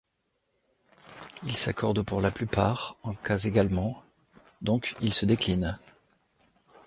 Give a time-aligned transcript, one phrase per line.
[1.43, 4.03] Il s'accordent pour la plupart en cas également,
[4.63, 5.77] donc ils se déclinent.